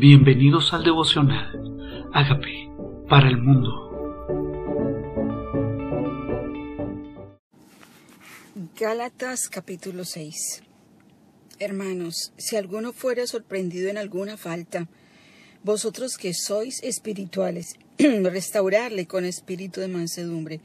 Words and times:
Bienvenidos 0.00 0.72
al 0.72 0.82
devocional. 0.82 2.08
Hágame 2.14 2.72
para 3.06 3.28
el 3.28 3.36
mundo. 3.36 3.68
Gálatas 8.80 9.50
capítulo 9.50 10.06
6 10.06 10.62
Hermanos, 11.58 12.32
si 12.38 12.56
alguno 12.56 12.94
fuera 12.94 13.26
sorprendido 13.26 13.90
en 13.90 13.98
alguna 13.98 14.38
falta, 14.38 14.88
vosotros 15.64 16.16
que 16.16 16.32
sois 16.32 16.82
espirituales, 16.82 17.74
restaurarle 17.98 19.04
con 19.04 19.26
espíritu 19.26 19.82
de 19.82 19.88
mansedumbre, 19.88 20.62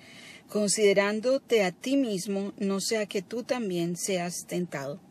considerándote 0.48 1.66
a 1.66 1.74
ti 1.74 1.98
mismo, 1.98 2.54
no 2.58 2.80
sea 2.80 3.06
que 3.06 3.22
tú 3.22 3.44
también 3.44 3.98
seas 3.98 4.46
tentado. 4.48 5.02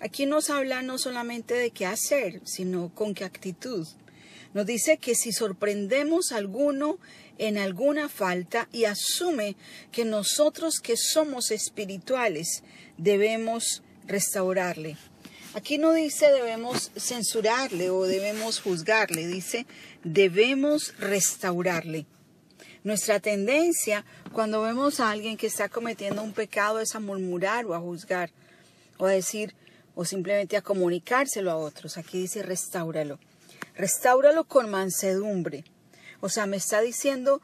Aquí 0.00 0.26
nos 0.26 0.48
habla 0.50 0.82
no 0.82 0.96
solamente 0.98 1.54
de 1.54 1.70
qué 1.70 1.86
hacer, 1.86 2.40
sino 2.44 2.94
con 2.94 3.14
qué 3.14 3.24
actitud. 3.24 3.86
Nos 4.54 4.64
dice 4.64 4.98
que 4.98 5.14
si 5.14 5.32
sorprendemos 5.32 6.32
a 6.32 6.36
alguno 6.36 6.98
en 7.38 7.58
alguna 7.58 8.08
falta 8.08 8.68
y 8.72 8.84
asume 8.84 9.56
que 9.92 10.04
nosotros 10.04 10.80
que 10.80 10.96
somos 10.96 11.50
espirituales 11.50 12.62
debemos 12.96 13.82
restaurarle. 14.06 14.96
Aquí 15.54 15.78
no 15.78 15.92
dice 15.92 16.30
debemos 16.30 16.90
censurarle 16.96 17.90
o 17.90 18.04
debemos 18.04 18.60
juzgarle, 18.60 19.26
dice 19.26 19.66
debemos 20.04 20.94
restaurarle. 20.98 22.06
Nuestra 22.84 23.18
tendencia 23.18 24.04
cuando 24.32 24.62
vemos 24.62 25.00
a 25.00 25.10
alguien 25.10 25.36
que 25.36 25.48
está 25.48 25.68
cometiendo 25.68 26.22
un 26.22 26.32
pecado 26.32 26.80
es 26.80 26.94
a 26.94 27.00
murmurar 27.00 27.66
o 27.66 27.74
a 27.74 27.80
juzgar 27.80 28.30
o 28.98 29.06
a 29.06 29.12
decir, 29.12 29.54
o 30.00 30.04
simplemente 30.04 30.56
a 30.56 30.62
comunicárselo 30.62 31.50
a 31.50 31.56
otros. 31.56 31.98
Aquí 31.98 32.20
dice 32.20 32.44
restáuralo. 32.44 33.18
Restáuralo 33.74 34.44
con 34.44 34.70
mansedumbre. 34.70 35.64
O 36.20 36.28
sea, 36.28 36.46
me 36.46 36.56
está 36.56 36.80
diciendo 36.80 37.42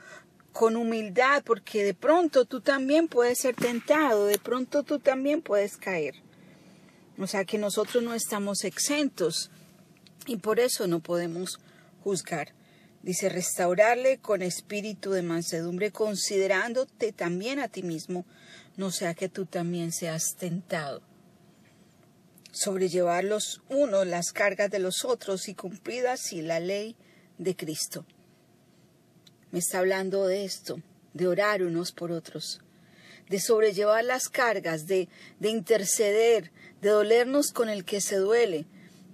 con 0.52 0.76
humildad, 0.76 1.42
porque 1.44 1.82
de 1.82 1.94
pronto 1.94 2.44
tú 2.44 2.60
también 2.60 3.08
puedes 3.08 3.38
ser 3.38 3.56
tentado, 3.56 4.26
de 4.26 4.38
pronto 4.38 4.84
tú 4.84 5.00
también 5.00 5.42
puedes 5.42 5.76
caer. 5.76 6.14
O 7.18 7.26
sea 7.26 7.44
que 7.44 7.58
nosotros 7.58 8.04
no 8.04 8.14
estamos 8.14 8.62
exentos 8.62 9.50
y 10.28 10.36
por 10.36 10.60
eso 10.60 10.86
no 10.86 11.00
podemos 11.00 11.58
juzgar. 12.04 12.54
Dice, 13.02 13.30
restaurarle 13.30 14.18
con 14.18 14.42
espíritu 14.42 15.10
de 15.10 15.22
mansedumbre, 15.22 15.90
considerándote 15.90 17.10
también 17.10 17.58
a 17.58 17.66
ti 17.66 17.82
mismo, 17.82 18.24
no 18.76 18.92
sea 18.92 19.14
que 19.14 19.28
tú 19.28 19.44
también 19.44 19.90
seas 19.90 20.36
tentado 20.38 21.02
sobrellevar 22.54 23.24
los 23.24 23.62
unos 23.68 24.06
las 24.06 24.32
cargas 24.32 24.70
de 24.70 24.78
los 24.78 25.04
otros 25.04 25.48
y 25.48 25.54
cumplir 25.54 26.06
así 26.06 26.40
la 26.40 26.60
ley 26.60 26.96
de 27.36 27.56
Cristo. 27.56 28.06
Me 29.50 29.58
está 29.58 29.80
hablando 29.80 30.26
de 30.26 30.44
esto, 30.44 30.80
de 31.12 31.26
orar 31.26 31.62
unos 31.62 31.92
por 31.92 32.12
otros, 32.12 32.60
de 33.28 33.40
sobrellevar 33.40 34.04
las 34.04 34.28
cargas, 34.28 34.86
de, 34.86 35.08
de 35.40 35.48
interceder, 35.50 36.52
de 36.80 36.90
dolernos 36.90 37.50
con 37.50 37.68
el 37.68 37.84
que 37.84 38.00
se 38.00 38.16
duele, 38.16 38.66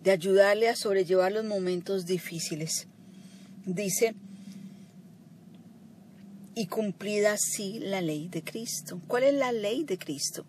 de 0.02 0.10
ayudarle 0.10 0.68
a 0.68 0.76
sobrellevar 0.76 1.32
los 1.32 1.44
momentos 1.44 2.06
difíciles. 2.06 2.86
Dice, 3.64 4.14
y 6.54 6.66
cumplida 6.66 7.32
así 7.32 7.78
la 7.78 8.00
ley 8.00 8.28
de 8.28 8.42
Cristo. 8.42 9.00
¿Cuál 9.06 9.24
es 9.24 9.34
la 9.34 9.52
ley 9.52 9.84
de 9.84 9.98
Cristo? 9.98 10.44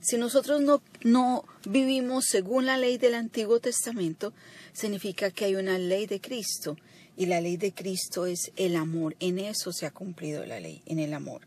Si 0.00 0.16
nosotros 0.16 0.60
no, 0.60 0.82
no 1.02 1.44
vivimos 1.68 2.26
según 2.26 2.66
la 2.66 2.76
ley 2.76 2.98
del 2.98 3.14
Antiguo 3.14 3.60
Testamento, 3.60 4.32
significa 4.72 5.30
que 5.30 5.44
hay 5.46 5.54
una 5.54 5.78
ley 5.78 6.06
de 6.06 6.20
Cristo 6.20 6.76
y 7.16 7.26
la 7.26 7.40
ley 7.40 7.56
de 7.56 7.72
Cristo 7.72 8.26
es 8.26 8.52
el 8.56 8.76
amor. 8.76 9.16
En 9.20 9.38
eso 9.38 9.72
se 9.72 9.86
ha 9.86 9.90
cumplido 9.90 10.44
la 10.46 10.60
ley, 10.60 10.82
en 10.86 10.98
el 10.98 11.14
amor. 11.14 11.42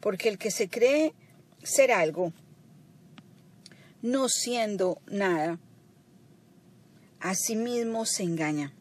Porque 0.00 0.28
el 0.28 0.38
que 0.38 0.50
se 0.50 0.68
cree 0.68 1.12
ser 1.62 1.92
algo, 1.92 2.32
no 4.00 4.28
siendo 4.28 5.00
nada, 5.06 5.58
a 7.20 7.34
sí 7.34 7.56
mismo 7.56 8.04
se 8.04 8.24
engaña. 8.24 8.72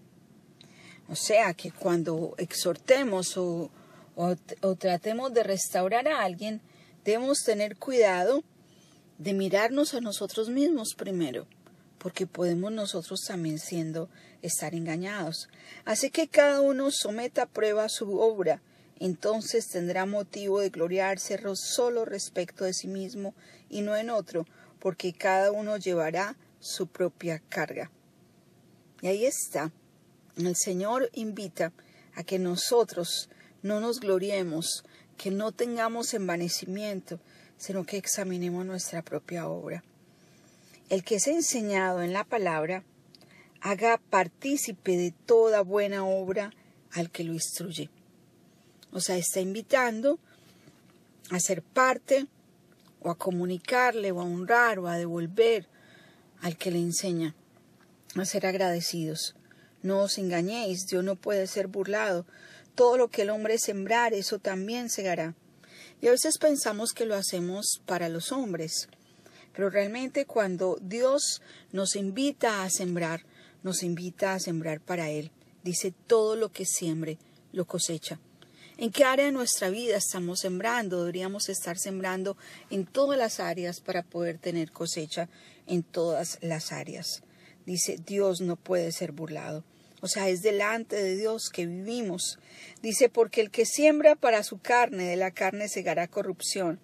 O 1.09 1.15
sea 1.15 1.53
que 1.53 1.71
cuando 1.71 2.33
exhortemos 2.37 3.37
o, 3.37 3.69
o 4.15 4.75
tratemos 4.75 5.33
de 5.33 5.43
restaurar 5.43 6.07
a 6.07 6.23
alguien, 6.23 6.61
debemos 7.03 7.43
tener 7.43 7.77
cuidado 7.77 8.43
de 9.21 9.33
mirarnos 9.33 9.93
a 9.93 10.01
nosotros 10.01 10.49
mismos 10.49 10.95
primero, 10.97 11.45
porque 11.99 12.25
podemos 12.25 12.71
nosotros 12.71 13.21
también 13.21 13.59
siendo 13.59 14.09
estar 14.41 14.73
engañados. 14.73 15.47
Así 15.85 16.09
que 16.09 16.27
cada 16.27 16.61
uno 16.61 16.89
someta 16.89 17.43
a 17.43 17.45
prueba 17.45 17.87
su 17.87 18.17
obra, 18.17 18.63
entonces 18.99 19.67
tendrá 19.67 20.07
motivo 20.07 20.59
de 20.59 20.71
gloriarse 20.71 21.39
solo 21.53 22.03
respecto 22.03 22.65
de 22.65 22.73
sí 22.73 22.87
mismo 22.87 23.35
y 23.69 23.81
no 23.81 23.95
en 23.95 24.09
otro, 24.09 24.47
porque 24.79 25.13
cada 25.13 25.51
uno 25.51 25.77
llevará 25.77 26.35
su 26.59 26.87
propia 26.87 27.43
carga. 27.47 27.91
Y 29.03 29.07
ahí 29.07 29.25
está. 29.25 29.71
El 30.35 30.55
Señor 30.55 31.11
invita 31.13 31.73
a 32.15 32.23
que 32.23 32.39
nosotros 32.39 33.29
no 33.61 33.79
nos 33.81 33.99
gloriemos, 33.99 34.83
que 35.15 35.29
no 35.29 35.51
tengamos 35.51 36.15
envanecimiento, 36.15 37.19
sino 37.61 37.85
que 37.85 37.97
examinemos 37.97 38.65
nuestra 38.65 39.03
propia 39.03 39.47
obra. 39.47 39.83
El 40.89 41.03
que 41.03 41.17
es 41.17 41.27
enseñado 41.27 42.01
en 42.01 42.11
la 42.11 42.23
palabra, 42.23 42.83
haga 43.61 44.01
partícipe 44.09 44.97
de 44.97 45.11
toda 45.11 45.61
buena 45.61 46.03
obra 46.03 46.51
al 46.91 47.11
que 47.11 47.23
lo 47.23 47.33
instruye. 47.33 47.91
O 48.91 48.99
sea, 48.99 49.15
está 49.15 49.41
invitando 49.41 50.17
a 51.29 51.39
ser 51.39 51.61
parte 51.61 52.25
o 52.99 53.11
a 53.11 53.17
comunicarle 53.19 54.11
o 54.11 54.21
a 54.21 54.25
honrar 54.25 54.79
o 54.79 54.87
a 54.87 54.97
devolver 54.97 55.67
al 56.41 56.57
que 56.57 56.71
le 56.71 56.79
enseña, 56.79 57.35
a 58.15 58.25
ser 58.25 58.47
agradecidos. 58.47 59.35
No 59.83 59.99
os 59.99 60.17
engañéis, 60.17 60.87
Dios 60.87 61.03
no 61.03 61.15
puede 61.15 61.45
ser 61.45 61.67
burlado. 61.67 62.25
Todo 62.73 62.97
lo 62.97 63.09
que 63.09 63.21
el 63.21 63.29
hombre 63.29 63.59
sembrar, 63.59 64.15
eso 64.15 64.39
también 64.39 64.89
segará. 64.89 65.35
Y 66.01 66.07
a 66.07 66.11
veces 66.11 66.39
pensamos 66.39 66.93
que 66.93 67.05
lo 67.05 67.15
hacemos 67.15 67.79
para 67.85 68.09
los 68.09 68.31
hombres, 68.31 68.89
pero 69.53 69.69
realmente 69.69 70.25
cuando 70.25 70.77
Dios 70.81 71.41
nos 71.71 71.95
invita 71.95 72.63
a 72.63 72.69
sembrar, 72.71 73.23
nos 73.61 73.83
invita 73.83 74.33
a 74.33 74.39
sembrar 74.39 74.81
para 74.81 75.09
Él. 75.09 75.31
Dice, 75.63 75.93
todo 76.07 76.35
lo 76.35 76.51
que 76.51 76.65
siembre, 76.65 77.19
lo 77.53 77.65
cosecha. 77.65 78.19
¿En 78.77 78.91
qué 78.91 79.03
área 79.03 79.25
de 79.25 79.31
nuestra 79.31 79.69
vida 79.69 79.97
estamos 79.97 80.39
sembrando? 80.39 81.01
Deberíamos 81.01 81.49
estar 81.49 81.77
sembrando 81.77 82.35
en 82.71 82.87
todas 82.87 83.19
las 83.19 83.39
áreas 83.39 83.79
para 83.79 84.01
poder 84.01 84.39
tener 84.39 84.71
cosecha 84.71 85.29
en 85.67 85.83
todas 85.83 86.39
las 86.41 86.71
áreas. 86.71 87.21
Dice, 87.67 87.99
Dios 88.03 88.41
no 88.41 88.55
puede 88.55 88.91
ser 88.91 89.11
burlado. 89.11 89.63
O 90.01 90.07
sea, 90.07 90.29
es 90.29 90.41
delante 90.41 90.95
de 90.95 91.15
Dios 91.15 91.49
que 91.49 91.65
vivimos. 91.65 92.39
Dice, 92.81 93.07
porque 93.07 93.41
el 93.41 93.51
que 93.51 93.65
siembra 93.65 94.15
para 94.15 94.43
su 94.43 94.59
carne, 94.59 95.05
de 95.05 95.15
la 95.15 95.31
carne 95.31 95.67
segará 95.67 96.07
corrupción, 96.07 96.79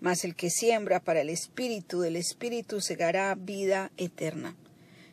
mas 0.00 0.24
el 0.24 0.34
que 0.34 0.50
siembra 0.50 1.00
para 1.00 1.20
el 1.20 1.28
espíritu, 1.28 2.00
del 2.00 2.16
espíritu 2.16 2.80
segará 2.80 3.34
vida 3.34 3.92
eterna. 3.96 4.56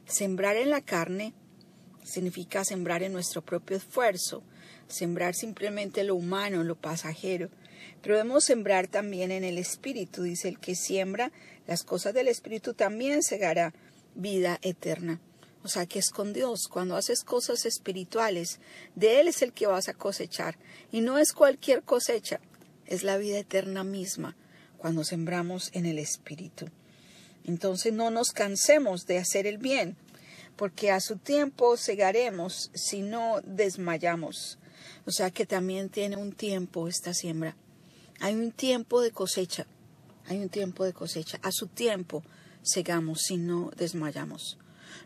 Sembrar 0.06 0.56
en 0.56 0.70
la 0.70 0.82
carne 0.82 1.34
significa 2.04 2.64
sembrar 2.64 3.04
en 3.04 3.14
nuestro 3.14 3.42
propio 3.42 3.78
esfuerzo, 3.78 4.44
sembrar 4.88 5.36
simplemente 5.36 6.04
lo 6.04 6.16
humano, 6.16 6.64
lo 6.64 6.76
pasajero. 6.76 7.50
Pero 8.02 8.16
debemos 8.16 8.46
sembrar 8.46 8.88
también 8.88 9.32
en 9.32 9.44
el 9.44 9.58
espíritu, 9.58 10.24
dice 10.24 10.48
el 10.48 10.60
que 10.60 10.76
siembra 10.76 11.32
las 11.68 11.84
cosas 11.84 12.14
del 12.14 12.28
espíritu 12.28 12.74
también 12.74 13.24
segará 13.24 13.74
vida 14.16 14.60
eterna. 14.62 15.20
O 15.64 15.68
sea, 15.68 15.86
que 15.86 16.00
es 16.00 16.10
con 16.10 16.34
Dios. 16.34 16.68
Cuando 16.68 16.96
haces 16.96 17.24
cosas 17.24 17.66
espirituales, 17.66 18.60
de 18.96 19.20
Él 19.20 19.28
es 19.28 19.42
el 19.42 19.54
que 19.54 19.68
vas 19.68 19.90
a 19.90 19.94
cosechar. 19.94 20.58
Y 20.92 21.02
no 21.02 21.18
es 21.18 21.34
cualquier 21.34 21.84
cosecha, 21.84 22.40
es 22.86 23.04
la 23.04 23.18
vida 23.18 23.38
eterna 23.38 23.84
misma 23.84 24.36
cuando 24.78 25.04
sembramos 25.04 25.70
en 25.74 25.86
el 25.86 26.00
Espíritu. 26.00 26.66
Entonces 27.44 27.94
no 27.94 28.10
nos 28.10 28.32
cansemos 28.32 29.06
de 29.06 29.20
hacer 29.20 29.46
el 29.46 29.58
bien, 29.58 29.96
porque 30.56 30.92
a 30.92 31.00
su 31.00 31.18
tiempo 31.18 31.78
segaremos 31.78 32.72
si 32.74 33.02
no 33.02 33.42
desmayamos. 33.44 34.58
O 35.06 35.12
sea 35.12 35.32
que 35.32 35.46
también 35.46 35.90
tiene 35.90 36.18
un 36.18 36.34
tiempo 36.34 36.88
esta 36.88 37.14
siembra. 37.14 37.56
Hay 38.20 38.36
un 38.36 38.52
tiempo 38.52 39.02
de 39.02 39.12
cosecha. 39.12 39.66
Hay 40.28 40.40
un 40.40 40.50
tiempo 40.50 40.84
de 40.84 40.94
cosecha. 40.94 41.40
A 41.42 41.52
su 41.52 41.68
tiempo 41.68 42.24
segamos 42.62 43.22
si 43.22 43.38
no 43.38 43.72
desmayamos. 43.76 44.58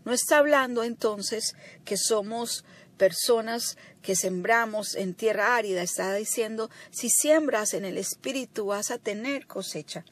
No 0.03 0.13
está 0.13 0.37
hablando 0.37 0.83
entonces 0.83 1.55
que 1.83 1.97
somos 1.97 2.65
personas 2.97 3.77
que 4.01 4.15
sembramos 4.15 4.95
en 4.95 5.13
tierra 5.13 5.55
árida, 5.55 5.81
está 5.81 6.13
diciendo, 6.13 6.69
si 6.91 7.09
siembras 7.09 7.73
en 7.73 7.85
el 7.85 7.97
Espíritu 7.97 8.67
vas 8.67 8.91
a 8.91 8.97
tener 8.97 9.47
cosecha. 9.47 10.05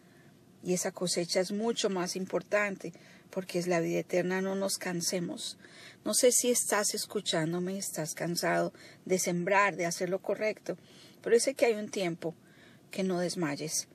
Y 0.64 0.74
esa 0.74 0.92
cosecha 0.92 1.40
es 1.40 1.52
mucho 1.52 1.90
más 1.90 2.16
importante, 2.16 2.94
porque 3.30 3.60
es 3.60 3.68
la 3.68 3.80
vida 3.80 4.00
eterna, 4.00 4.42
no 4.42 4.56
nos 4.56 4.78
cansemos. 4.78 5.58
No 6.06 6.14
sé 6.14 6.32
si 6.32 6.52
estás 6.52 6.94
escuchándome, 6.94 7.78
estás 7.78 8.14
cansado 8.14 8.74
de 9.06 9.20
sembrar, 9.20 9.76
de 9.76 9.86
hacer 9.86 10.10
lo 10.10 10.22
correcto, 10.22 10.78
pero 11.22 11.40
sé 11.40 11.54
que 11.54 11.66
hay 11.66 11.74
un 11.74 11.90
tiempo 11.90 12.36
que 12.92 13.04
no 13.04 13.20
desmayes. 13.20 13.88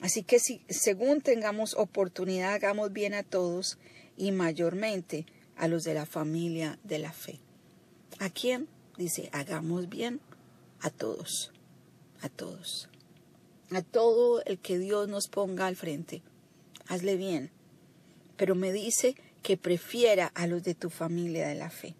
Así 0.00 0.22
que 0.22 0.38
si 0.38 0.62
según 0.68 1.20
tengamos 1.20 1.74
oportunidad, 1.74 2.54
hagamos 2.54 2.92
bien 2.92 3.14
a 3.14 3.24
todos 3.24 3.78
y 4.18 4.32
mayormente 4.32 5.24
a 5.56 5.68
los 5.68 5.84
de 5.84 5.94
la 5.94 6.04
familia 6.04 6.78
de 6.84 6.98
la 6.98 7.12
fe. 7.12 7.40
¿A 8.18 8.28
quién? 8.28 8.68
Dice, 8.98 9.30
hagamos 9.32 9.88
bien 9.88 10.20
a 10.80 10.90
todos, 10.90 11.52
a 12.20 12.28
todos, 12.28 12.88
a 13.70 13.80
todo 13.82 14.42
el 14.44 14.58
que 14.58 14.78
Dios 14.78 15.08
nos 15.08 15.28
ponga 15.28 15.66
al 15.66 15.76
frente. 15.76 16.22
Hazle 16.88 17.16
bien. 17.16 17.50
Pero 18.36 18.54
me 18.54 18.72
dice 18.72 19.14
que 19.42 19.56
prefiera 19.56 20.26
a 20.26 20.46
los 20.46 20.64
de 20.64 20.74
tu 20.74 20.90
familia 20.90 21.48
de 21.48 21.54
la 21.54 21.70
fe. 21.70 21.94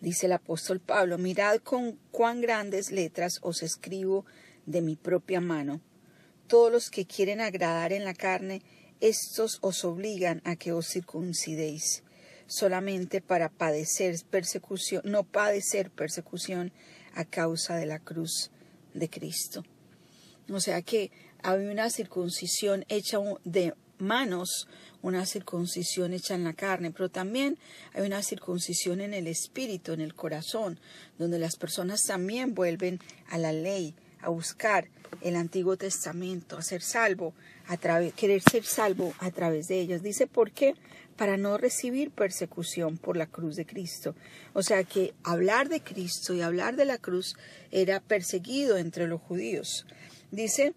Dice 0.00 0.26
el 0.26 0.32
apóstol 0.32 0.80
Pablo, 0.80 1.18
mirad 1.18 1.58
con 1.58 1.98
cuán 2.10 2.40
grandes 2.40 2.90
letras 2.90 3.40
os 3.42 3.62
escribo 3.62 4.24
de 4.64 4.80
mi 4.80 4.96
propia 4.96 5.40
mano. 5.40 5.80
Todos 6.46 6.70
los 6.70 6.90
que 6.90 7.04
quieren 7.04 7.40
agradar 7.40 7.92
en 7.92 8.04
la 8.04 8.14
carne, 8.14 8.62
estos 9.00 9.58
os 9.60 9.84
obligan 9.84 10.40
a 10.44 10.56
que 10.56 10.72
os 10.72 10.86
circuncidéis, 10.88 12.02
solamente 12.46 13.20
para 13.20 13.48
padecer 13.48 14.16
persecución, 14.30 15.02
no 15.04 15.24
padecer 15.24 15.90
persecución 15.90 16.72
a 17.14 17.24
causa 17.24 17.76
de 17.76 17.86
la 17.86 17.98
cruz 17.98 18.50
de 18.94 19.08
Cristo. 19.08 19.64
O 20.50 20.60
sea 20.60 20.82
que 20.82 21.10
había 21.42 21.70
una 21.70 21.90
circuncisión 21.90 22.84
hecha 22.88 23.18
de 23.44 23.74
manos, 23.98 24.68
una 25.02 25.26
circuncisión 25.26 26.12
hecha 26.12 26.34
en 26.34 26.44
la 26.44 26.54
carne, 26.54 26.90
pero 26.90 27.08
también 27.08 27.58
hay 27.92 28.06
una 28.06 28.22
circuncisión 28.22 29.00
en 29.00 29.14
el 29.14 29.26
espíritu, 29.26 29.92
en 29.92 30.00
el 30.00 30.14
corazón, 30.14 30.80
donde 31.18 31.38
las 31.38 31.56
personas 31.56 32.02
también 32.02 32.54
vuelven 32.54 33.00
a 33.28 33.38
la 33.38 33.52
ley, 33.52 33.94
a 34.20 34.28
buscar 34.28 34.88
el 35.22 35.36
Antiguo 35.36 35.76
Testamento, 35.76 36.56
a 36.56 36.62
ser 36.62 36.82
salvo, 36.82 37.34
a 37.66 37.76
través, 37.76 38.12
querer 38.14 38.42
ser 38.42 38.64
salvo 38.64 39.14
a 39.18 39.30
través 39.30 39.68
de 39.68 39.80
ellos. 39.80 40.02
Dice, 40.02 40.26
¿por 40.26 40.50
qué? 40.50 40.74
Para 41.16 41.36
no 41.36 41.58
recibir 41.58 42.10
persecución 42.10 42.96
por 42.96 43.16
la 43.16 43.26
cruz 43.26 43.56
de 43.56 43.66
Cristo. 43.66 44.14
O 44.52 44.62
sea 44.62 44.84
que 44.84 45.14
hablar 45.24 45.68
de 45.68 45.80
Cristo 45.80 46.34
y 46.34 46.42
hablar 46.42 46.76
de 46.76 46.84
la 46.84 46.98
cruz 46.98 47.36
era 47.70 48.00
perseguido 48.00 48.76
entre 48.76 49.06
los 49.06 49.20
judíos. 49.20 49.86
Dice, 50.30 50.74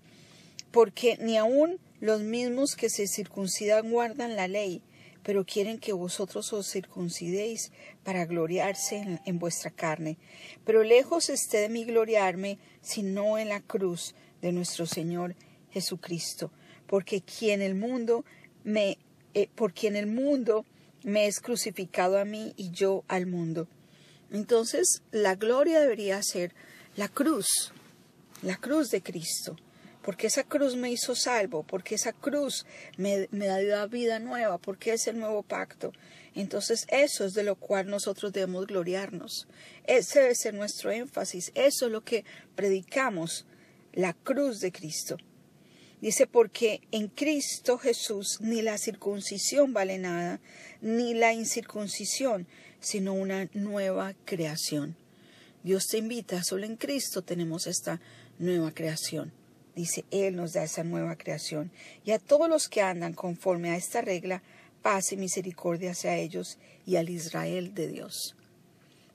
porque 0.72 1.18
ni 1.22 1.38
aun 1.38 1.80
los 2.00 2.22
mismos 2.22 2.76
que 2.76 2.90
se 2.90 3.08
circuncidan 3.08 3.92
guardan 3.92 4.36
la 4.36 4.48
ley, 4.48 4.82
pero 5.24 5.46
quieren 5.46 5.78
que 5.78 5.94
vosotros 5.94 6.52
os 6.54 6.70
circuncidéis 6.72 7.72
para 8.04 8.26
gloriarse 8.26 9.20
en, 9.26 9.40
vuestra 9.40 9.72
carne. 9.72 10.18
Pero 10.66 10.84
lejos 10.84 11.30
esté 11.30 11.58
de 11.58 11.70
mí 11.70 11.86
gloriarme, 11.86 12.58
sino 12.82 13.38
en 13.38 13.50
la 13.50 13.62
cruz 13.62 14.16
de 14.42 14.52
nuestro 14.52 14.86
Señor 14.86 15.36
Jesucristo, 15.72 16.52
porque 16.88 17.22
quien 17.22 17.62
el 17.62 17.76
mundo 17.76 18.26
me, 18.64 18.98
eh, 19.34 19.48
por 19.56 19.74
quien 19.74 19.96
el 19.96 20.08
mundo 20.08 20.66
me 21.04 21.28
es 21.28 21.40
crucificado 21.40 22.20
a 22.20 22.26
mí 22.26 22.54
y 22.58 22.72
yo 22.72 23.04
al 23.08 23.28
mundo. 23.28 23.68
Entonces, 24.32 25.04
la 25.12 25.36
gloria 25.36 25.80
debería 25.80 26.22
ser 26.24 26.54
la 26.96 27.10
cruz, 27.10 27.74
la 28.42 28.56
cruz 28.58 28.90
de 28.90 29.02
Cristo 29.02 29.56
porque 30.02 30.28
esa 30.28 30.44
cruz 30.44 30.76
me 30.76 30.92
hizo 30.92 31.16
salvo, 31.16 31.64
porque 31.64 31.96
esa 31.96 32.14
cruz 32.14 32.66
me, 32.98 33.28
me 33.32 33.46
da 33.48 33.86
vida 33.86 34.20
nueva, 34.20 34.58
porque 34.58 34.94
es 34.94 35.08
el 35.08 35.20
nuevo 35.20 35.44
pacto. 35.44 35.92
Entonces 36.34 36.88
eso 36.90 37.26
es 37.26 37.34
de 37.34 37.44
lo 37.44 37.56
cual 37.56 37.88
nosotros 37.88 38.34
debemos 38.34 38.68
gloriarnos. 38.68 39.48
Ese 39.86 40.22
debe 40.22 40.36
ser 40.36 40.54
nuestro 40.54 40.92
énfasis, 40.92 41.52
eso 41.56 41.86
es 41.86 41.92
lo 41.92 42.04
que 42.04 42.26
predicamos, 42.56 43.46
la 43.94 44.14
cruz 44.14 44.60
de 44.60 44.72
Cristo. 44.72 45.18
Dice, 46.00 46.26
porque 46.26 46.82
en 46.92 47.10
Cristo 47.10 47.78
Jesús 47.78 48.40
ni 48.42 48.64
la 48.64 48.80
circuncisión 48.80 49.72
vale 49.72 50.00
nada, 50.00 50.40
ni 50.82 51.14
la 51.14 51.32
incircuncisión, 51.34 52.48
sino 52.80 53.14
una 53.14 53.50
nueva 53.54 54.16
creación. 54.26 54.96
Dios 55.64 55.86
te 55.90 56.00
invita, 56.00 56.44
solo 56.44 56.66
en 56.66 56.76
Cristo 56.76 57.22
tenemos 57.22 57.68
esta 57.68 58.02
nueva 58.40 58.72
creación 58.72 59.32
dice 59.76 60.06
Él 60.12 60.36
nos 60.36 60.54
da 60.54 60.64
esa 60.64 60.84
nueva 60.84 61.16
creación. 61.16 61.72
Y 62.06 62.12
a 62.12 62.20
todos 62.20 62.50
los 62.50 62.68
que 62.68 62.82
andan 62.82 63.14
conforme 63.14 63.72
a 63.72 63.76
esta 63.76 64.02
regla, 64.02 64.42
paz 64.82 65.12
y 65.12 65.18
misericordia 65.18 65.92
hacia 65.92 66.18
ellos 66.18 66.58
y 66.86 66.96
al 66.96 67.10
Israel 67.10 67.74
de 67.74 67.88
Dios. 67.88 68.36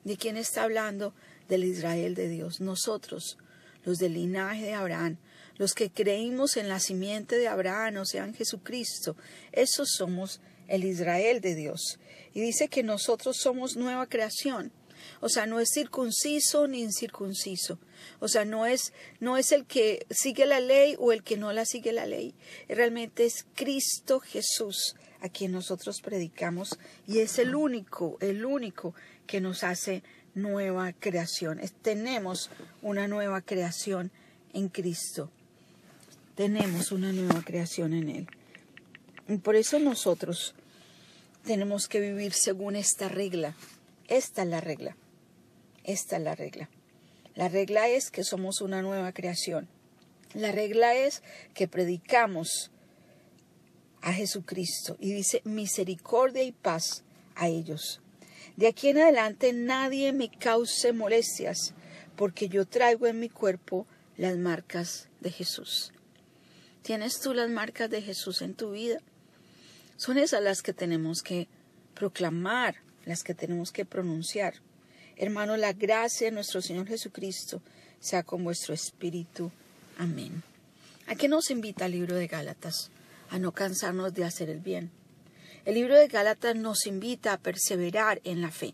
¿De 0.03 0.17
quién 0.17 0.37
está 0.37 0.63
hablando? 0.63 1.13
Del 1.49 1.63
Israel 1.63 2.15
de 2.15 2.29
Dios. 2.29 2.61
Nosotros, 2.61 3.37
los 3.83 3.97
del 3.97 4.13
linaje 4.13 4.65
de 4.65 4.73
Abraham, 4.73 5.17
los 5.57 5.73
que 5.73 5.89
creímos 5.89 6.55
en 6.57 6.69
la 6.69 6.79
simiente 6.79 7.37
de 7.37 7.47
Abraham, 7.47 7.97
o 7.97 8.05
sea, 8.05 8.23
en 8.23 8.33
Jesucristo, 8.33 9.15
esos 9.51 9.89
somos 9.91 10.39
el 10.67 10.83
Israel 10.83 11.41
de 11.41 11.55
Dios. 11.55 11.99
Y 12.33 12.41
dice 12.41 12.67
que 12.67 12.83
nosotros 12.83 13.37
somos 13.37 13.75
nueva 13.75 14.07
creación. 14.07 14.71
O 15.21 15.29
sea, 15.29 15.45
no 15.45 15.59
es 15.59 15.69
circunciso 15.73 16.67
ni 16.67 16.81
incircunciso. 16.81 17.79
O 18.19 18.27
sea, 18.27 18.45
no 18.45 18.65
es, 18.65 18.93
no 19.19 19.37
es 19.37 19.51
el 19.51 19.65
que 19.65 20.05
sigue 20.09 20.45
la 20.45 20.59
ley 20.59 20.95
o 20.99 21.11
el 21.11 21.23
que 21.23 21.37
no 21.37 21.51
la 21.53 21.65
sigue 21.65 21.93
la 21.93 22.05
ley. 22.05 22.33
Realmente 22.67 23.25
es 23.25 23.45
Cristo 23.55 24.19
Jesús 24.19 24.95
a 25.21 25.29
quien 25.29 25.51
nosotros 25.51 26.01
predicamos 26.01 26.77
y 27.07 27.19
es 27.19 27.39
el 27.39 27.55
único, 27.55 28.17
el 28.21 28.45
único 28.45 28.93
que 29.25 29.41
nos 29.41 29.63
hace 29.63 30.03
nueva 30.35 30.93
creación. 30.93 31.59
tenemos 31.81 32.49
una 32.81 33.07
nueva 33.07 33.41
creación 33.41 34.11
en 34.53 34.69
Cristo. 34.69 35.31
Tenemos 36.35 36.91
una 36.91 37.11
nueva 37.11 37.43
creación 37.43 37.93
en 37.93 38.09
Él. 38.09 38.27
Y 39.27 39.37
por 39.37 39.55
eso 39.55 39.79
nosotros 39.79 40.53
tenemos 41.43 41.87
que 41.87 41.99
vivir 41.99 42.33
según 42.33 42.75
esta 42.75 43.09
regla. 43.09 43.55
Esta 44.07 44.43
es 44.43 44.47
la 44.47 44.61
regla. 44.61 44.95
Esta 45.83 46.17
es 46.17 46.23
la 46.23 46.35
regla. 46.35 46.69
La 47.35 47.49
regla 47.49 47.87
es 47.87 48.09
que 48.09 48.23
somos 48.23 48.61
una 48.61 48.81
nueva 48.81 49.11
creación. 49.11 49.67
La 50.33 50.51
regla 50.51 50.95
es 50.95 51.23
que 51.53 51.67
predicamos 51.67 52.71
a 54.01 54.13
Jesucristo 54.13 54.97
y 54.99 55.13
dice 55.13 55.41
misericordia 55.43 56.43
y 56.43 56.51
paz 56.51 57.03
a 57.35 57.47
ellos. 57.47 58.01
De 58.55 58.67
aquí 58.67 58.89
en 58.89 58.99
adelante 58.99 59.53
nadie 59.53 60.13
me 60.13 60.29
cause 60.29 60.93
molestias, 60.93 61.73
porque 62.15 62.49
yo 62.49 62.65
traigo 62.65 63.07
en 63.07 63.19
mi 63.19 63.29
cuerpo 63.29 63.85
las 64.17 64.37
marcas 64.37 65.09
de 65.19 65.31
Jesús. 65.31 65.93
¿Tienes 66.81 67.19
tú 67.19 67.33
las 67.33 67.49
marcas 67.49 67.89
de 67.89 68.01
Jesús 68.01 68.41
en 68.41 68.55
tu 68.55 68.71
vida? 68.71 68.99
Son 69.95 70.17
esas 70.17 70.41
las 70.41 70.61
que 70.61 70.73
tenemos 70.73 71.21
que 71.21 71.47
proclamar, 71.93 72.77
las 73.07 73.23
que 73.23 73.33
tenemos 73.33 73.71
que 73.71 73.85
pronunciar. 73.85 74.55
Hermano, 75.15 75.57
la 75.57 75.73
gracia 75.73 76.27
de 76.27 76.31
nuestro 76.31 76.61
Señor 76.61 76.87
Jesucristo 76.87 77.61
sea 77.99 78.21
con 78.21 78.43
vuestro 78.43 78.73
espíritu. 78.73 79.51
Amén. 79.97 80.43
¿A 81.07 81.15
qué 81.15 81.27
nos 81.27 81.49
invita 81.49 81.85
el 81.85 81.93
libro 81.93 82.15
de 82.15 82.27
Gálatas? 82.27 82.91
A 83.29 83.39
no 83.39 83.53
cansarnos 83.53 84.13
de 84.13 84.25
hacer 84.25 84.49
el 84.49 84.59
bien. 84.59 84.91
El 85.65 85.75
libro 85.75 85.95
de 85.95 86.07
Gálatas 86.07 86.55
nos 86.55 86.85
invita 86.85 87.33
a 87.33 87.37
perseverar 87.37 88.21
en 88.23 88.41
la 88.41 88.51
fe. 88.51 88.73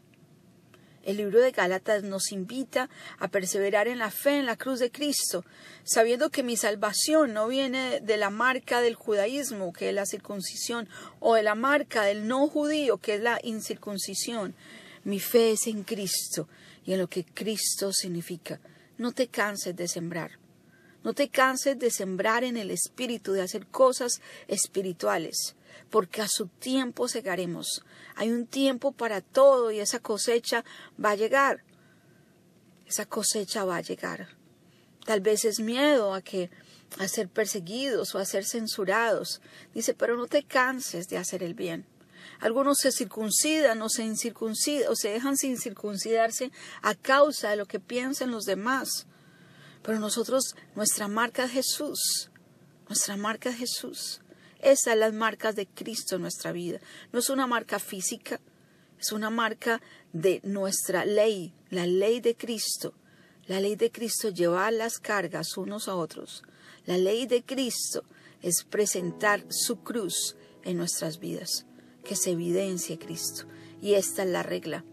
El 1.03 1.17
libro 1.17 1.41
de 1.41 1.51
Gálatas 1.51 2.03
nos 2.03 2.31
invita 2.31 2.89
a 3.19 3.27
perseverar 3.27 3.89
en 3.89 3.99
la 3.99 4.09
fe 4.09 4.37
en 4.39 4.45
la 4.45 4.55
cruz 4.55 4.79
de 4.79 4.89
Cristo, 4.89 5.43
sabiendo 5.83 6.29
que 6.29 6.43
mi 6.43 6.55
salvación 6.55 7.33
no 7.33 7.47
viene 7.47 7.99
de 7.99 8.17
la 8.17 8.29
marca 8.29 8.79
del 8.79 8.95
judaísmo, 8.95 9.73
que 9.73 9.89
es 9.89 9.95
la 9.95 10.05
circuncisión, 10.05 10.87
o 11.19 11.35
de 11.35 11.43
la 11.43 11.55
marca 11.55 12.03
del 12.03 12.27
no 12.27 12.47
judío, 12.47 12.97
que 12.97 13.15
es 13.15 13.21
la 13.21 13.39
incircuncisión, 13.43 14.55
mi 15.03 15.19
fe 15.19 15.51
es 15.51 15.67
en 15.67 15.83
Cristo 15.83 16.47
y 16.85 16.93
en 16.93 16.99
lo 16.99 17.07
que 17.07 17.25
Cristo 17.25 17.91
significa. 17.91 18.61
No 18.97 19.11
te 19.11 19.27
canses 19.27 19.75
de 19.75 19.89
sembrar. 19.89 20.39
No 21.03 21.13
te 21.13 21.27
canses 21.27 21.77
de 21.77 21.91
sembrar 21.91 22.45
en 22.45 22.55
el 22.55 22.71
Espíritu, 22.71 23.33
de 23.33 23.41
hacer 23.41 23.67
cosas 23.67 24.21
espirituales, 24.47 25.55
porque 25.89 26.21
a 26.21 26.27
su 26.27 26.47
tiempo 26.47 27.07
segaremos. 27.07 27.83
Hay 28.15 28.31
un 28.31 28.47
tiempo 28.47 28.91
para 28.91 29.21
todo 29.21 29.71
y 29.71 29.79
esa 29.79 29.99
cosecha 29.99 30.63
va 31.03 31.11
a 31.11 31.15
llegar. 31.15 31.63
Esa 32.87 33.05
cosecha 33.05 33.65
va 33.65 33.77
a 33.77 33.81
llegar. 33.81 34.29
Tal 35.05 35.21
vez 35.21 35.45
es 35.45 35.59
miedo 35.59 36.13
a 36.13 36.21
que 36.21 36.49
a 36.99 37.07
ser 37.07 37.27
perseguidos 37.27 38.13
o 38.15 38.19
a 38.19 38.25
ser 38.25 38.45
censurados. 38.45 39.41
Dice, 39.73 39.93
pero 39.93 40.15
no 40.15 40.27
te 40.27 40.43
canses 40.43 41.07
de 41.07 41.17
hacer 41.17 41.43
el 41.43 41.53
bien. 41.53 41.85
Algunos 42.39 42.79
se 42.79 42.91
circuncidan 42.91 43.81
o 43.81 43.89
se 43.89 44.03
incircuncidan 44.03 44.91
o 44.91 44.95
se 44.95 45.09
dejan 45.09 45.37
sin 45.37 45.57
circuncidarse 45.57 46.51
a 46.81 46.95
causa 46.95 47.49
de 47.49 47.55
lo 47.55 47.65
que 47.65 47.79
piensan 47.79 48.31
los 48.31 48.45
demás. 48.45 49.07
Pero 49.81 49.99
nosotros, 49.99 50.55
nuestra 50.75 51.07
marca 51.07 51.45
es 51.45 51.51
Jesús. 51.51 52.29
Nuestra 52.87 53.17
marca 53.17 53.49
es 53.49 53.57
Jesús. 53.57 54.21
Esas 54.63 54.93
son 54.93 54.99
las 54.99 55.13
marcas 55.13 55.57
de 55.57 55.67
Cristo 55.67 56.15
en 56.15 56.21
nuestra 56.21 56.53
vida. 56.53 56.79
No 57.11 57.19
es 57.19 57.29
una 57.29 57.47
marca 57.47 57.79
física, 57.79 58.39
es 58.97 59.11
una 59.11 59.29
marca 59.29 59.81
de 60.13 60.39
nuestra 60.43 61.03
ley, 61.03 61.53
la 61.69 61.85
ley 61.85 62.21
de 62.21 62.35
Cristo. 62.35 62.93
La 63.45 63.59
ley 63.59 63.75
de 63.75 63.91
Cristo 63.91 64.29
llevar 64.29 64.71
las 64.71 64.99
cargas 64.99 65.57
unos 65.57 65.89
a 65.89 65.95
otros. 65.95 66.43
La 66.85 66.97
ley 66.97 67.27
de 67.27 67.43
Cristo 67.43 68.05
es 68.41 68.63
presentar 68.63 69.43
su 69.49 69.81
cruz 69.81 70.37
en 70.63 70.77
nuestras 70.77 71.19
vidas, 71.19 71.65
que 72.05 72.15
se 72.15 72.31
evidencie 72.31 72.97
Cristo. 72.97 73.43
Y 73.81 73.95
esta 73.95 74.23
es 74.23 74.29
la 74.29 74.43
regla. 74.43 74.85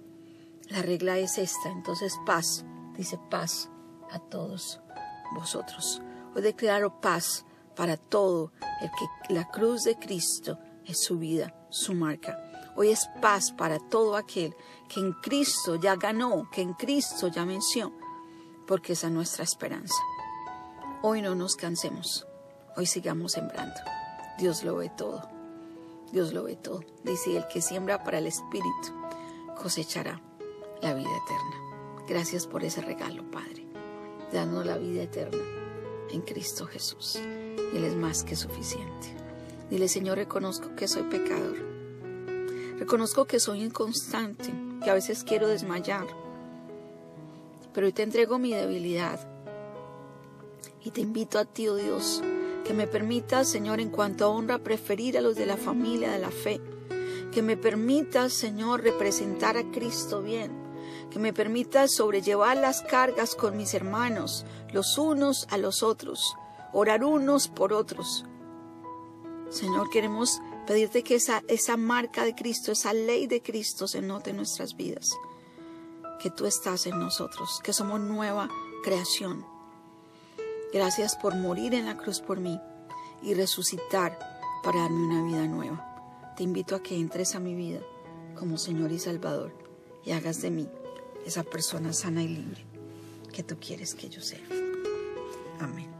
La 0.69 0.83
regla 0.83 1.17
es 1.21 1.39
esta. 1.39 1.71
Entonces 1.71 2.13
paz, 2.27 2.65
dice 2.97 3.21
paz 3.31 3.71
a 4.11 4.19
todos 4.19 4.81
vosotros. 5.33 6.03
Hoy 6.35 6.43
declaro 6.43 7.01
paz 7.01 7.45
para 7.75 7.97
todo 7.97 8.53
el 8.81 8.91
que 8.91 9.35
la 9.35 9.49
cruz 9.49 9.85
de 9.85 9.97
Cristo 9.97 10.59
es 10.85 11.03
su 11.03 11.19
vida, 11.19 11.55
su 11.71 11.95
marca. 11.95 12.39
Hoy 12.77 12.91
es 12.91 13.09
paz 13.21 13.53
para 13.53 13.79
todo 13.79 14.17
aquel 14.17 14.55
que 14.89 15.01
en 15.01 15.13
Cristo 15.13 15.77
ya 15.77 15.97
ganó, 15.97 16.49
que 16.51 16.63
en 16.63 16.75
Cristo 16.75 17.29
ya 17.29 17.45
venció, 17.45 17.93
porque 18.67 18.95
esa 18.95 19.09
es 19.09 19.13
nuestra 19.13 19.45
esperanza. 19.45 20.03
Hoy 21.03 21.23
no 21.23 21.35
nos 21.35 21.57
cansemos, 21.57 22.27
hoy 22.77 22.87
sigamos 22.87 23.33
sembrando. 23.33 23.81
Dios 24.39 24.63
lo 24.63 24.77
ve 24.77 24.91
todo, 24.91 25.29
Dios 26.13 26.33
lo 26.33 26.45
ve 26.45 26.57
todo. 26.57 26.81
Dice, 27.05 27.37
el 27.37 27.47
que 27.49 27.61
siembra 27.61 28.03
para 28.05 28.19
el 28.19 28.27
Espíritu 28.27 28.95
cosechará 29.61 30.21
la 30.81 30.95
vida 30.95 31.11
eterna. 31.11 32.05
Gracias 32.09 32.47
por 32.47 32.65
ese 32.65 32.81
regalo, 32.81 33.31
Padre. 33.31 33.67
Danos 34.33 34.65
la 34.65 34.79
vida 34.79 35.03
eterna 35.03 35.43
en 36.11 36.23
Cristo 36.23 36.67
Jesús. 36.67 37.21
Él 37.75 37.85
es 37.85 37.95
más 37.95 38.25
que 38.25 38.37
suficiente. 38.37 39.15
Dile, 39.71 39.89
Señor, 39.89 40.19
reconozco 40.19 40.75
que 40.75 40.89
soy 40.89 41.05
pecador. 41.05 41.57
Reconozco 42.79 43.27
que 43.27 43.39
soy 43.39 43.63
inconstante, 43.63 44.53
que 44.83 44.91
a 44.91 44.95
veces 44.95 45.23
quiero 45.23 45.47
desmayar. 45.47 46.07
Pero 47.73 47.87
hoy 47.87 47.93
te 47.93 48.03
entrego 48.03 48.39
mi 48.39 48.53
debilidad. 48.53 49.21
Y 50.83 50.91
te 50.91 51.03
invito 51.03 51.39
a 51.39 51.45
ti, 51.45 51.69
oh 51.69 51.77
Dios, 51.77 52.23
que 52.65 52.75
me 52.75 52.89
permitas, 52.89 53.49
Señor, 53.49 53.81
en 53.81 53.91
cuanto 53.91 54.25
a 54.25 54.29
honra, 54.29 54.59
preferir 54.59 55.17
a 55.17 55.21
los 55.21 55.37
de 55.37 55.47
la 55.47 55.57
familia 55.57 56.11
de 56.11 56.19
la 56.19 56.31
fe. 56.31 56.61
Que 57.33 57.43
me 57.43 57.57
permitas, 57.57 58.33
Señor, 58.33 58.83
representar 58.83 59.57
a 59.57 59.71
Cristo 59.71 60.23
bien. 60.23 60.51
Que 61.11 61.21
me 61.21 61.33
permitas 61.33 61.95
sobrellevar 61.95 62.57
las 62.57 62.83
cargas 62.83 63.37
con 63.37 63.57
mis 63.57 63.75
hermanos, 63.75 64.45
los 64.73 64.99
unos 64.99 65.47
a 65.51 65.59
los 65.59 65.85
otros 65.85 66.35
orar 66.73 67.05
unos 67.05 67.49
por 67.49 67.73
otros. 67.73 68.25
Señor, 69.51 69.91
queremos 69.91 70.41
pedirte 70.67 71.03
que 71.03 71.17
esa, 71.17 71.77
marca 71.77 72.25
de 72.25 72.35
Cristo, 72.35 72.73
esa 72.73 72.93
ley 72.93 73.27
de 73.27 73.43
Cristo 73.43 73.89
se 73.89 74.01
note 74.01 74.31
en 74.31 74.37
nuestras 74.37 74.77
vidas. 74.77 75.17
Que 76.21 76.31
tú 76.31 76.47
estás 76.47 76.87
en 76.87 76.99
nosotros, 76.99 77.61
que 77.65 77.73
somos 77.73 78.01
nueva 78.01 78.49
creación. 78.85 79.45
Gracias 80.73 81.17
por 81.17 81.35
morir 81.35 81.75
en 81.75 81.87
la 81.87 81.97
cruz 81.97 82.21
por 82.21 82.39
mí 82.39 82.61
y 83.23 83.35
resucitar 83.35 84.19
para 84.63 84.83
darme 84.83 85.07
una 85.07 85.25
vida 85.25 85.47
nueva. 85.47 86.35
Te 86.37 86.45
invito 86.45 86.77
a 86.77 86.83
que 86.83 86.95
entres 86.97 87.35
a 87.35 87.41
mi 87.41 87.55
vida 87.55 87.81
como 88.39 88.57
Señor 88.57 88.93
y 88.93 88.99
Salvador 88.99 89.53
y 90.05 90.13
hagas 90.13 90.41
de 90.43 90.51
mí 90.51 90.69
esa 91.27 91.43
persona 91.43 91.93
sana 91.93 92.23
y 92.23 92.29
libre 92.29 92.65
que 93.33 93.43
tú 93.43 93.57
quieres 93.59 93.95
que 93.95 94.09
yo 94.09 94.21
sea. 94.21 94.41
Amén. 95.59 96.00